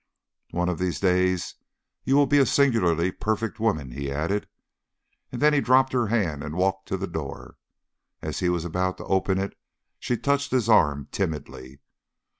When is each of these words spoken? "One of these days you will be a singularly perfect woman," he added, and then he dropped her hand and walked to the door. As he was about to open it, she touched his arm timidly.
"One 0.49 0.67
of 0.67 0.79
these 0.79 0.99
days 0.99 1.53
you 2.05 2.15
will 2.15 2.25
be 2.25 2.39
a 2.39 2.45
singularly 2.47 3.11
perfect 3.11 3.59
woman," 3.59 3.91
he 3.91 4.11
added, 4.11 4.47
and 5.31 5.39
then 5.39 5.53
he 5.53 5.61
dropped 5.61 5.93
her 5.93 6.07
hand 6.07 6.43
and 6.43 6.55
walked 6.55 6.87
to 6.87 6.97
the 6.97 7.05
door. 7.05 7.57
As 8.19 8.39
he 8.39 8.49
was 8.49 8.65
about 8.65 8.97
to 8.97 9.05
open 9.05 9.37
it, 9.37 9.55
she 9.99 10.17
touched 10.17 10.49
his 10.49 10.67
arm 10.67 11.07
timidly. 11.11 11.81